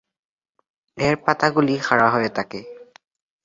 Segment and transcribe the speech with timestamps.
[0.97, 2.59] এর পাতাগুলি খাড়া হয়ে থাকে।